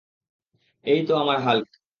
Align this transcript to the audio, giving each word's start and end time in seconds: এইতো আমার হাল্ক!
এইতো 0.85 1.13
আমার 1.17 1.37
হাল্ক! 1.45 1.67